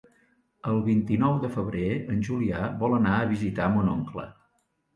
[0.71, 4.31] El vint-i-nou de febrer en Julià vol anar a visitar mon oncle.